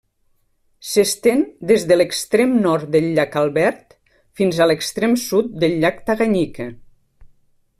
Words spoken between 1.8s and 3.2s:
de l'extrem nord del